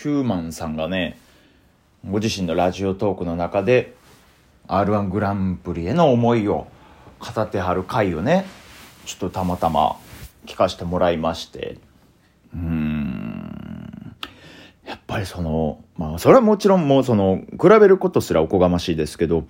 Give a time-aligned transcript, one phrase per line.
[0.00, 1.18] ヒューマンさんがね、
[2.08, 3.94] ご自身のラジオトークの中で、
[4.66, 6.68] R1 グランプリへの思いを
[7.18, 8.46] 語ってはる回をね、
[9.04, 9.98] ちょっとたまたま
[10.46, 11.76] 聞かせてもらいまして、
[12.54, 14.16] うん、
[14.86, 19.44] やっぱりその、まあ、それはもちろんもうその、比べることすらおこがましいですけど、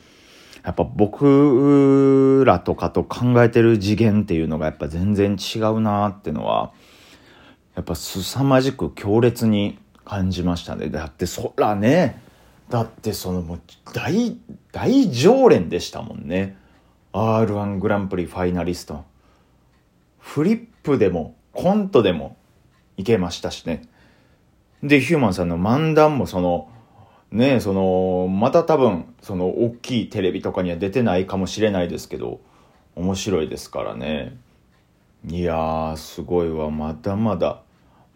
[0.65, 6.73] やっぱ僕らとかと考えてる次元っていうのがやっぱ全然違うなっていうのは、
[7.77, 9.79] やっぱ凄まじく強烈に
[10.11, 10.89] 感じましたね。
[10.89, 12.21] だってそらね、
[12.69, 13.61] だってそのもう
[13.95, 14.37] 大、
[14.73, 16.57] 大常連でしたもんね。
[17.13, 19.05] R1 グランプリファイナリスト。
[20.19, 22.37] フリップでもコントでも
[22.97, 23.83] いけましたしね。
[24.83, 26.69] で、ヒューマンさんの漫談もその、
[27.31, 32.41] ねその、また多分、その、大きいテレビとかには出てないかもしれないですけど、
[32.97, 34.37] 面白いですからね。
[35.29, 36.69] いやー、すごいわ。
[36.69, 37.63] まだまだ、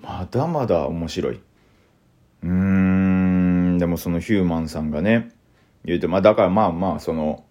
[0.00, 1.40] まだまだ面白い。
[2.44, 5.30] うーん、でもそのヒューマンさんがね、
[5.84, 7.42] 言うて、まあだからまあまあ、その、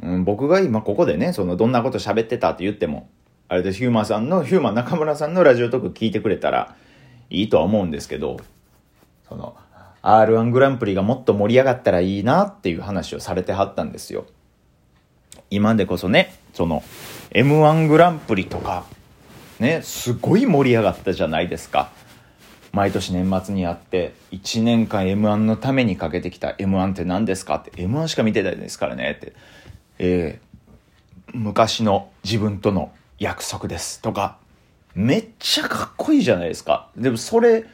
[0.00, 3.08] うん、僕が今ここでね、その、どんなこと喋ってたって言っても、
[3.48, 6.76] あれでヒューマンさんの、ヒューマン中村さんのラジオトーク聞いてくれたら
[7.28, 8.38] いいとは思うんですけど、
[9.28, 9.56] その、
[10.02, 14.26] R1 グランプリがもっと盛り上がったらいいなっていう話をされてはったんですよ。
[15.50, 16.82] 今でこそね、その、
[17.30, 18.84] M1 グランプリとか、
[19.60, 21.90] ね、すごい盛り上がったじゃないですか。
[22.72, 27.56] 毎年年末にあって、1年間 M1 のためにかけてきた M1 って何ですか？
[27.56, 29.34] って、M1 しか見てないですからねって、
[29.98, 34.38] えー、昔の自分との約束ですとか、
[34.94, 36.88] めっちゃかっこいいじゃないですか。
[36.96, 37.64] でもそれっ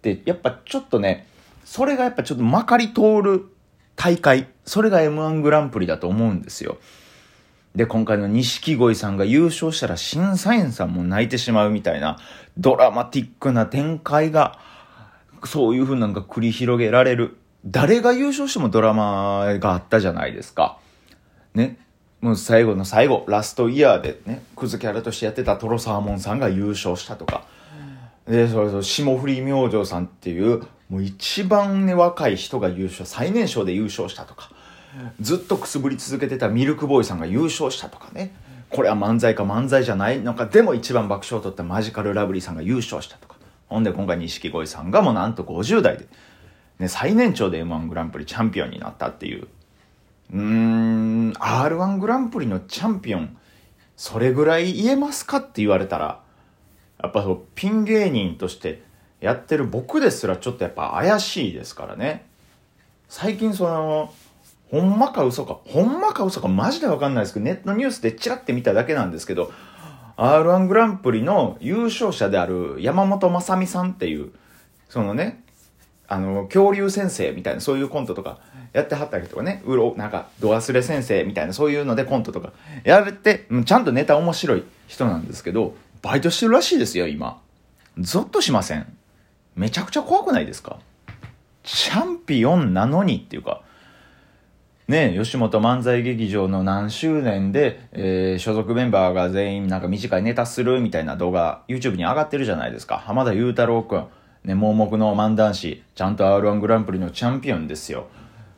[0.00, 1.26] てやっぱちょっとね、
[1.64, 3.46] それがやっぱちょっとまかり通る
[3.94, 6.78] 大会、それが M1 グランプリだと思うんですよ。
[7.76, 12.18] で、今回の錦鯉さんが優勝したら審査員さんも泣いてしまうみたいな
[12.56, 14.58] ドラマティックな展開が、
[15.44, 17.36] そういう風なんか繰り広げられる。
[17.66, 20.78] 誰が優勝してもドラマがあったじゃないですか。
[21.54, 21.78] ね。
[22.22, 27.44] もう最後の最後、ラストイヤーでね、クズキャラとしてやってたトロサーモンさんが優勝したとか。
[28.26, 34.50] で、それと霜降り明星さんっていう、もう一番ね、若い人が優勝、最年少で優勝したとか、
[35.20, 38.34] ずっとくすぶり続けてたミルクボーイさんが優勝したとかね、
[38.70, 43.36] これは漫才か漫才じゃないのか、でも一番爆笑を取ったマジカルラブリーさんが優勝したとか、
[43.68, 46.06] ほんで今回錦鯉さんがもうなんと50代で、
[46.78, 49.48] ね、最年長で M1 グランプリチャンピオンになったっていう、
[50.32, 53.36] うーん、R1 グランプリのチャンピオン、
[53.96, 56.20] それぐらい言えますかって言われたら、
[57.02, 58.82] やっぱそうピン芸人として
[59.20, 62.26] やってる僕ですらちょっとやっぱ怪しいですからね。
[63.08, 64.12] 最近その、
[64.70, 69.52] ほんまか嘘か、ほんまか嘘かマジでわかんないですけど、ネットニュースでチラって見ただけなんですけど、
[70.16, 74.32] R1 グランプリの優勝者である山本雅美さんっていう、
[74.88, 75.44] そのね、
[76.08, 78.38] あの、恐竜先生みたいなそういうコントとか
[78.72, 82.52] やってはったりとかね、うろ、なんか、ド忘れ先生みたいなそういうのでコントとか
[82.84, 87.40] やれて、ちゃんとネタ面白い人なんですけど、バイトしてるらしいですよ、今。
[87.98, 88.86] ゾッとしません。
[89.54, 90.78] めちゃくちゃ怖くないですか？
[91.62, 93.62] チャンピオンなのにっていうか、
[94.88, 102.98] ね吉本漫才劇場の何周年で、えー、所属メンバーが全員なんか短いネタするみたいな動画、YouTube に上がってるじゃないですか。
[102.98, 104.06] 浜田雄太郎くん、
[104.44, 108.06] ね、盲目の漫談師、ちゃんと R1 グランプリのチャンピオンですよ。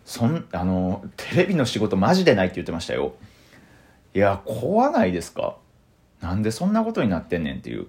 [0.05, 3.15] そん、あの、テレビの仕事マジでないって言ってましたよ。
[4.15, 5.57] いや、怖ないですか？
[6.21, 7.87] なんでそんなことになってんねんっていう。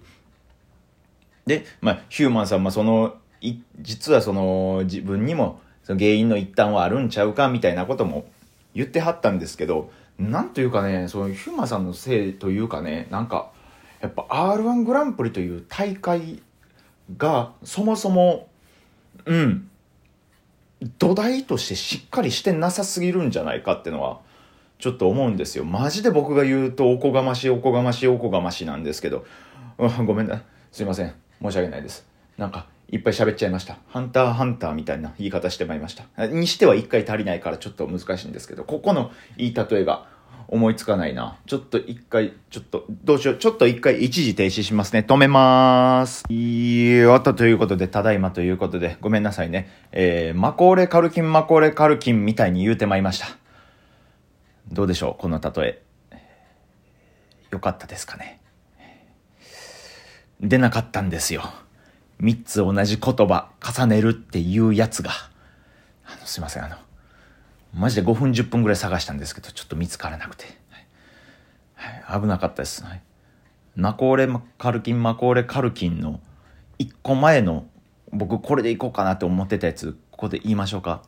[1.46, 8.28] で、まあ、ヒューマンさんもその、い、実はその、自分にも、その原因の一端はあるんちゃうかみたいなことも
[8.76, 9.90] 言ってはったんですけど、
[10.20, 13.50] なんというかね、そのヒューマさんのせいというかね、なんか、
[14.00, 16.44] やっぱ R1 グランプリという大会
[17.18, 18.50] が、そもそも、
[19.26, 19.68] うん、
[21.00, 24.20] 土台としてしっかりしてなさすぎるんじゃないかってのは、
[24.78, 25.66] ちょっと思うんですよ。
[25.66, 29.26] マジで僕が言うとおこがましいおこがましいおこがましいなんですけど、
[29.80, 30.44] う んごめんな。
[30.72, 31.16] すいません。
[31.42, 32.06] 申し訳ないです。
[32.38, 33.78] なんか、いっぱい喋っちゃいました。
[33.88, 36.28] ハンターハンターみたいな言い方してまいりました。
[36.28, 40.08] にしては一回足りないからちょっと難しいんですけど、ここの言い例えが
[40.48, 41.38] 思いつかないな。
[41.46, 43.38] ちょっと一回、ちょっと、どうしよう。
[43.38, 45.06] ちょっと一回一時停止しますね。
[45.08, 46.24] 止めまーす。
[46.30, 49.70] いいわたということで、ただいまということで、ごめんなさいね。
[49.92, 53.28] えー、マコーレカルキンマコーレカルキンみたいに言うてまいりました。
[54.72, 55.84] どうでしょうこの例え。
[57.52, 58.40] よかったですかね。
[60.42, 61.44] 出なかったんですよ。
[62.20, 65.12] 三つ同じ言葉重ねるっていうやつが。
[66.06, 66.76] あの、すいません、あの、
[67.74, 70.46] マジで5分10分ぐらい探したんですけど、ちょっと見つからなくて。
[71.76, 72.84] はい、危なかったです。
[72.84, 73.02] はい、
[73.76, 74.28] ナコーレ
[74.58, 76.20] カルキン、マコーレカルキンの
[76.78, 77.66] 一個前の
[78.12, 81.04] 僕これでいこうかなって思ってたやつ、ここで言いましょうか。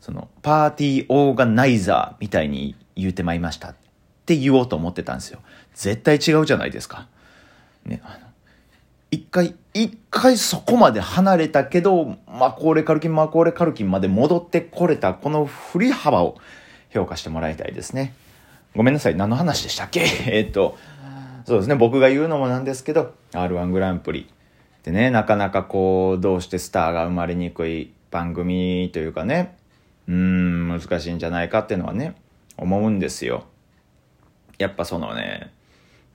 [0.00, 3.74] その、パーティーオーガナイザーみたいに言うてまいりましたっ
[4.26, 5.40] て言おうと思ってたんですよ。
[5.74, 7.08] 絶対違うじゃないですか。
[7.84, 8.25] ね、あの、
[9.10, 16.36] 一回、一回そこまで離れたけど、マコーレカルキン、マコーレカルキンまで戻ってこれた、この振り幅を
[16.90, 18.14] 評価してもらいたいですね。
[18.74, 20.04] ごめんなさい、何の話でしたっけ？
[20.26, 20.76] えっと、
[21.46, 24.28] そうですね、僕が言うのもなんですけど、R1 グランプリ。
[24.82, 29.56] でね、なかなかこう、どうしてスターが生まれにくい番組というかね、
[30.08, 32.14] うーん、難しいんじゃないかっていうのはね、
[32.56, 33.44] 思うんですよ。
[34.58, 35.50] やっぱそのね、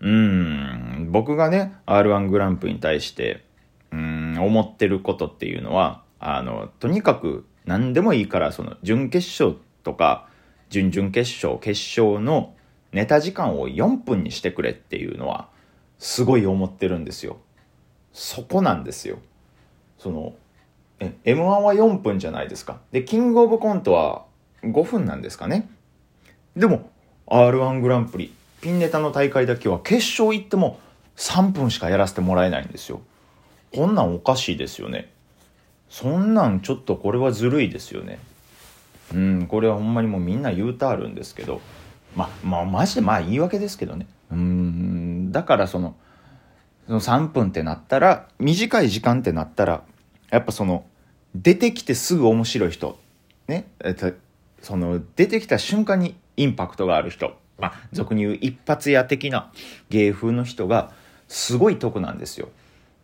[0.02, 3.46] うん、僕がね、R1 グランプリに対して、
[3.92, 10.28] うん、思ってることっていうのは、あの、とにかく何でもいいから、その、準決勝とか、
[10.70, 12.56] 準々決勝、決勝の
[12.92, 15.50] ネタ時間を4分にしてくれっていうのは、
[16.00, 17.38] すごい思ってるんですよ。
[18.12, 19.20] そこなんですよ。
[20.00, 20.34] その、
[21.00, 22.80] え、M1 は4分じゃないですか。
[22.92, 24.26] で、キングオブコントは
[24.64, 25.70] 5分なんですかね。
[26.56, 26.90] でも、
[27.28, 30.80] R1 グランプリ、ピンネタの大会だけは決勝行っても
[31.18, 33.02] 3分しかやらせてもらえないんですよ。
[33.74, 35.12] こんなんおかしいですよね。
[35.90, 38.20] そんなんちょっとこれはずるいですよね。
[39.14, 41.60] うん、これはほんまにもうみんな言うたあるんですけど、
[42.16, 44.08] ま、まあ、マジでまあ言い訳ですけどね。
[44.32, 45.96] うん、だからその、
[46.88, 49.84] その3分ってなったら、短い時間ってなったら、
[50.30, 50.86] やっぱその、
[51.36, 52.98] 出てきてすぐ面白い人、
[53.48, 54.12] ね、えっと、
[54.62, 59.52] その、出てきた瞬間にインパクトがある人、まあ、俗に言う一発屋的な
[59.90, 60.92] 芸風の人が
[61.28, 62.50] すごい得なんですよ。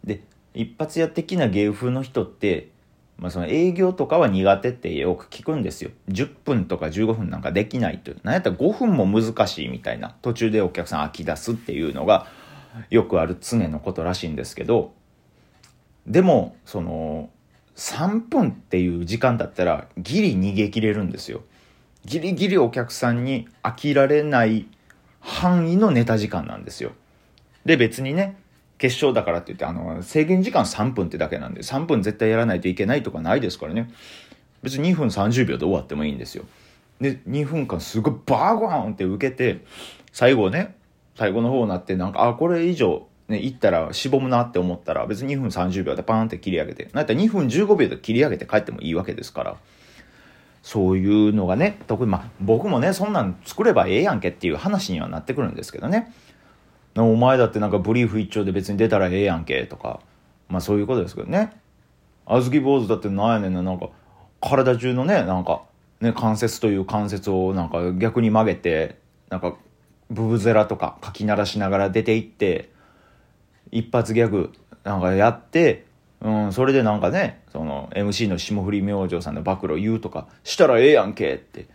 [0.04, 0.22] で、
[0.54, 2.70] 一発屋的な芸風の人って、
[3.18, 5.92] まあ、その営業とかは苦手ってよく聞くんですよ。
[6.10, 8.20] 10分とか15分なんかできないという。
[8.24, 10.16] なんやったら5分も難しいみたいな。
[10.22, 12.28] 途中でお客さん飽き出すっていうのが
[12.90, 14.94] よくある常のことらしいんですけど、
[16.06, 17.30] でも、その、
[17.76, 21.44] 3分っていう時間だったらギリ逃げ切れるんですよ。
[22.08, 24.66] ギリギリお客さんに飽きられない
[25.20, 26.94] 範囲のネタ時間なんですよ。
[27.66, 28.38] で、別にね、
[28.78, 33.92] 決勝だからって言って、あの、制限時間3分ってだけなんで、3分絶対やらないといけないとかないですからね。
[34.64, 36.46] 別に2分30秒で終わってもいいんですよ。
[37.02, 39.66] で、2分間すごいバーゴーンって受けて、
[40.14, 40.78] 最後ね、
[41.18, 49.58] 最後の方になって、なんか、あ、これ以上、ね、行ったらしぼむなって思ったら、別に2分30秒でパーンって切り上げて、なんやったら2分15秒で切り上げて帰ってもいいわけですから。
[50.68, 56.14] そういうのがね、特にまあ僕もね、そんなん作ればええやんけっていう話にはなってくるんですけどね。
[56.98, 60.02] お前だってなんかブリーフ一丁で別に出たらええやんけとか、
[60.50, 61.54] まあそういうことですけどね。
[62.26, 63.88] あずき坊主だってなんやねんな、なんか
[64.42, 65.62] 体中のね、なんか
[66.02, 68.98] ね、関節という関節をなんか逆に曲げて、
[69.30, 69.56] なんか
[70.10, 72.72] ブブゼラとか書き鳴らしながら出ていって、
[73.72, 74.52] 一発ギャグ
[74.84, 75.87] なんかやって、
[76.22, 81.68] うん、それでなんかね、その MC の霜降り明星さんの暴露言うとかしたらええやんけって、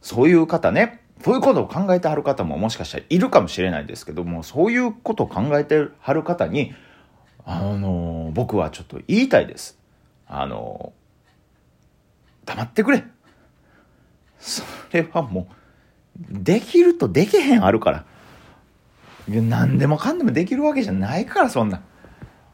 [0.00, 6.72] そういう方ね、そういうことを考えてはる方ももしかしたらいるかもしれないですけども、そういうことを考えてはる方に、
[7.44, 9.78] あの僕はちょっと言いたいです。
[10.26, 10.92] あの
[12.46, 13.04] 黙ってくれ。
[14.38, 18.04] それはもう、できるとできへんあるから。
[19.28, 21.82] 何でもかんでもできるわけじゃないから、そんな。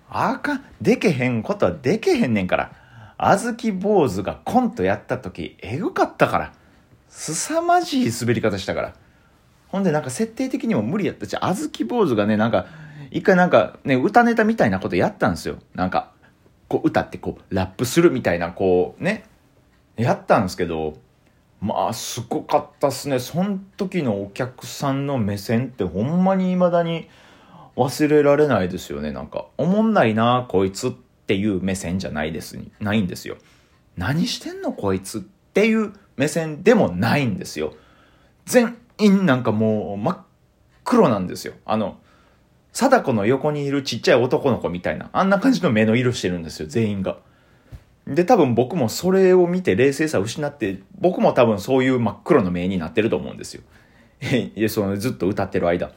[0.09, 2.73] あかん、でけへんことはでけへんねんから。
[3.19, 6.53] あずき坊主がコントやった時、えぐかったから。
[7.09, 8.95] 凄まじい滑り方したから。
[9.69, 12.67] ほんでなんか設定的にも無理やったし、あずき坊主がね、なんか、
[13.11, 15.59] 一回なんかね、歌ネタみたいなことやったんですよ。
[15.75, 16.13] なんか、
[16.69, 19.25] こう歌ってこう、ラップするみたいな、こうね、
[19.97, 20.99] やったんですけど、
[21.61, 23.19] まあ、すごかったっすね。
[23.19, 27.09] そん時のお客さんの目線ってほんまに未だに、
[27.77, 29.13] 忘れられないですよね。
[29.13, 30.91] なんか、おもんないな、こいつっ
[31.27, 33.37] ていう目線じゃないです、ないんですよ。
[33.97, 37.75] 何してんの、こいつっていう目線でもないんですよ。
[38.47, 40.19] 全員なんかもう真っ
[40.85, 41.55] 黒なんですよ。
[41.67, 41.99] あの、
[42.73, 47.19] 貞子の横にいるちっちゃい男の子みたいな、あんな感じの目の色してるんですよ、全員が。
[48.07, 53.63] で、多分僕もそれを見て冷静さを失って、僕も多分そういう真っ黒の目になってると思うんですよ。
[54.55, 55.91] いや、そのずっと歌ってる間。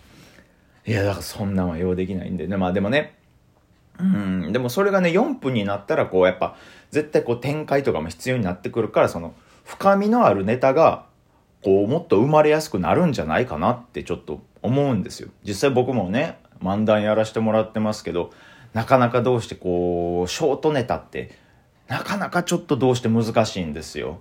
[0.86, 2.58] いや、だからそんなんは用できないんでね。
[2.58, 3.16] まあでもね、
[4.00, 6.56] うん、でもそれがね、4分になったら、こう、やっぱ、
[6.90, 9.34] 絶対こう展開とかも必要になってくるから、その、
[9.66, 11.06] 深みのあるネタが、
[11.64, 15.30] こう、もっと生まれやすくなるんじゃないかなってちょっと思うんですよ。
[15.44, 18.32] 実際僕もね、漫談やらせてもらってますけど、
[18.74, 21.32] なかなかどうしてこう、ショートネタって、
[21.90, 24.20] なかなかちょっとどうして難しいんですよ。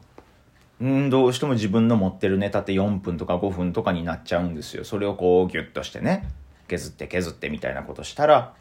[0.80, 4.84] うん、どうしても自分の持ってるネタって4分とか5分とかになっちゃうんですよ。
[4.84, 6.28] それをこうギュッとしてね。
[6.68, 8.54] 削って削ってみたいなことしたら、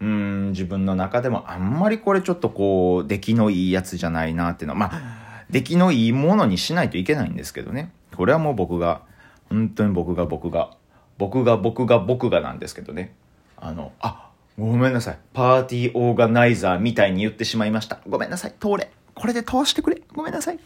[0.00, 7.92] うん、自分の中でもあんまりこれちょっとこう、出来のいいやつじゃないなっていうのは、まあ、出来のいいものにしないといけないんですけどね。
[8.16, 9.02] これはもう僕が、
[9.48, 10.76] 本当に僕が僕が、
[11.18, 13.14] 僕が僕が僕がなんですけどね。
[13.56, 15.18] あの、あ、ごめんなさい。
[15.32, 18.00] パーティーオーガナイザーみたいに言ってしまいました。
[18.08, 18.54] ごめんなさい。
[18.58, 18.90] 通れ。
[19.14, 20.02] これで通してくれ。
[20.14, 20.58] ごめんなさい。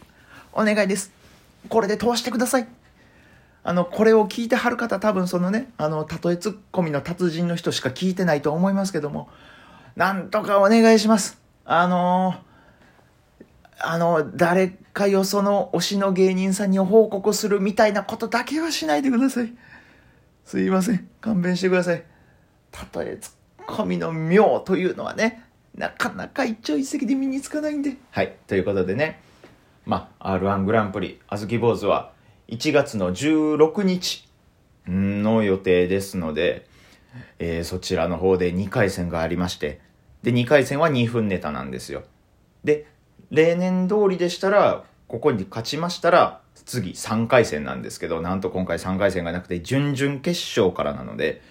[0.53, 1.11] お願いです。
[1.69, 2.67] これで通してください。
[3.67, 9.27] あの、これを聞いてはる方多分そのね、あの、例えツッコミの達人の人しか聞いてないと思いますけども、
[9.97, 11.41] なんとかお願いします。
[11.65, 12.35] あの
[13.77, 19.53] あの、誰かよその推しの芸人さんに報告するみたいなことだけはしないでください。
[20.45, 21.05] すいません。
[21.19, 22.05] 勘弁してください。
[22.95, 25.43] 例えツッコミの妙というのはね、
[25.75, 27.97] なかなか一朝一夕で身につかないんで。
[28.11, 28.33] はい。
[28.47, 29.19] ということでね、
[29.85, 32.15] まあ、R1 グランプリ、あずき坊主は
[32.47, 34.27] 1月の16日
[34.87, 36.65] の予定ですので、
[37.39, 39.81] えー、そちらの方で2回戦がありまして、
[40.23, 42.03] で、2回戦は2分ネタなんですよ。
[42.63, 42.87] で、
[43.31, 51.41] 例年通りでしたら、ここに勝ちましたら、次3回戦なんですけど、なんと今回3回戦がなくて、準々決勝からなので、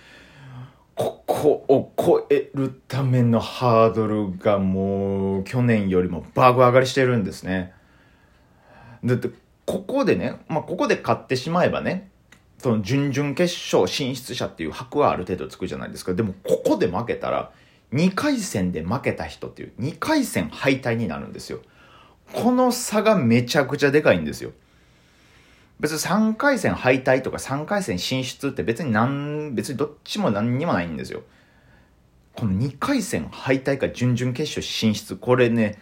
[0.94, 7.74] ここを超えるためのハードルがもう去年よりもバグ上がりしてるんですね。
[9.04, 9.28] だって、
[9.66, 12.08] ここでね、まあ、ここで勝ってしまえばね、
[12.58, 16.14] その準々決勝進出者っていう箔はある程度つくじゃないですか。
[16.14, 17.50] でも、ここで負けたら、
[17.92, 21.60] 2回戦で負けた人っていう、2回戦敗退になるんですよ。
[22.32, 24.52] この差がめちゃくちゃでかいんですよ。
[25.78, 31.22] 別に3回戦敗退とか3回戦進出って別になん、別にどっちも何にもないんですよ。
[32.34, 35.78] この2回戦敗退か準々決勝進出、これね、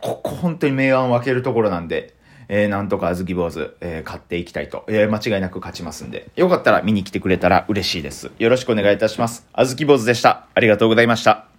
[0.00, 2.14] ここ本当に明暗分けるところなんで、
[2.48, 8.30] えー、なんとかあずき坊主、えー、買っていきたいと、えー、間違いなく勝ちますんで、よかったら見に来てくれたら嬉しいです。
[8.38, 9.46] よろしくお願いいたします。
[9.52, 10.46] あずき坊主でした。
[10.54, 11.57] ありがとうございました。